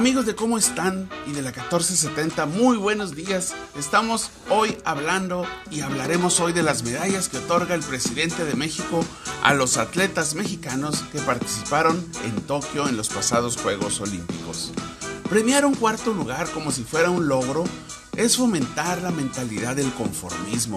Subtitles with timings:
[0.00, 3.54] Amigos de cómo están y de la 1470, muy buenos días.
[3.78, 9.04] Estamos hoy hablando y hablaremos hoy de las medallas que otorga el presidente de México
[9.42, 14.72] a los atletas mexicanos que participaron en Tokio en los pasados Juegos Olímpicos.
[15.28, 17.64] Premiar un cuarto lugar como si fuera un logro
[18.24, 20.76] es fomentar la mentalidad del conformismo.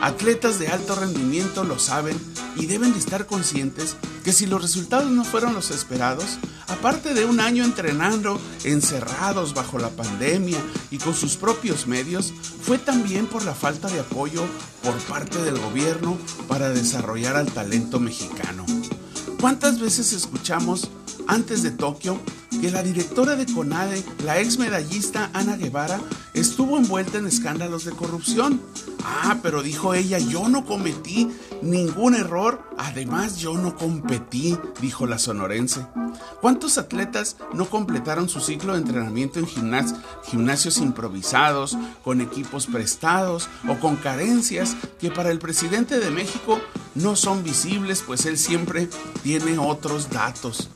[0.00, 2.18] Atletas de alto rendimiento lo saben
[2.56, 7.26] y deben de estar conscientes que si los resultados no fueron los esperados, aparte de
[7.26, 10.58] un año entrenando encerrados bajo la pandemia
[10.90, 14.42] y con sus propios medios, fue también por la falta de apoyo
[14.82, 18.66] por parte del gobierno para desarrollar al talento mexicano.
[19.40, 20.90] ¿Cuántas veces escuchamos
[21.28, 22.20] antes de Tokio
[22.60, 25.98] que la directora de CONADE, la ex medallista Ana Guevara,
[26.34, 28.60] estuvo envuelta en escándalos de corrupción.
[29.02, 31.30] Ah, pero dijo ella, yo no cometí
[31.62, 35.86] ningún error, además yo no competí, dijo la sonorense.
[36.40, 43.76] ¿Cuántos atletas no completaron su ciclo de entrenamiento en gimnasios improvisados, con equipos prestados o
[43.76, 46.60] con carencias que para el presidente de México
[46.94, 48.88] no son visibles, pues él siempre
[49.22, 50.68] tiene otros datos?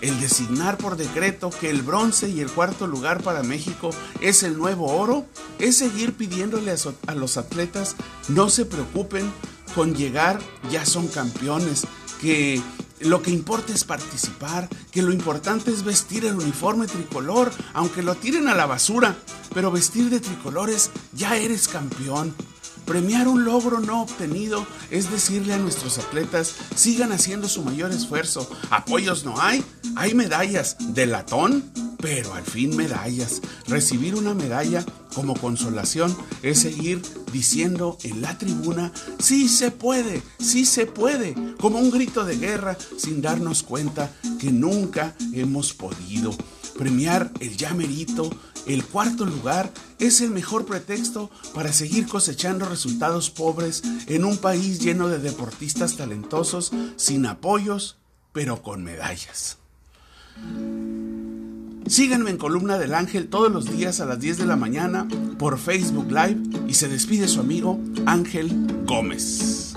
[0.00, 4.56] El designar por decreto que el bronce y el cuarto lugar para México es el
[4.56, 5.26] nuevo oro,
[5.58, 6.74] es seguir pidiéndole
[7.06, 7.96] a, los atletas
[8.28, 9.30] no se preocupen
[9.74, 10.38] con llegar,
[10.70, 11.86] ya son campeones,
[12.20, 12.62] que
[13.00, 18.14] lo que importa es participar, que lo importante es vestir el uniforme tricolor, aunque lo
[18.14, 19.16] tiren a la basura,
[19.52, 22.34] pero vestir de tricolores ya eres campeón.
[22.86, 28.48] Premiar un logro no obtenido es decirle a nuestros atletas, sigan haciendo su mayor esfuerzo.
[28.70, 29.64] Apoyos no hay,
[29.96, 31.64] hay medallas de latón,
[32.00, 33.42] pero al fin medallas.
[33.66, 40.64] Recibir una medalla como consolación es seguir diciendo en la tribuna, sí se puede, sí
[40.64, 46.36] se puede, como un grito de guerra sin darnos cuenta que nunca hemos podido.
[46.78, 48.30] Premiar el ya merito
[48.66, 54.80] el cuarto lugar es el mejor pretexto para seguir cosechando resultados pobres en un país
[54.80, 57.96] lleno de deportistas talentosos, sin apoyos,
[58.32, 59.58] pero con medallas.
[61.86, 65.06] Síganme en Columna del Ángel todos los días a las 10 de la mañana
[65.38, 68.50] por Facebook Live y se despide su amigo Ángel
[68.84, 69.74] Gómez.